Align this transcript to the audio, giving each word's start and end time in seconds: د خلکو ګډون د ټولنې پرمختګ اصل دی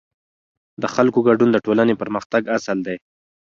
د 0.81 0.83
خلکو 0.95 1.19
ګډون 1.27 1.49
د 1.51 1.57
ټولنې 1.65 1.93
پرمختګ 2.01 2.41
اصل 2.57 2.77
دی 2.87 2.97